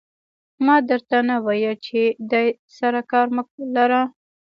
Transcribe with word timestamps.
ما 0.65 0.75
در 0.87 1.01
ته 1.09 1.19
نه 1.27 1.35
ویل 1.45 1.75
چې 1.85 1.99
دې 2.31 2.45
سره 2.77 2.99
کار 3.11 3.27
مه 3.35 3.43
لره. 3.75 4.01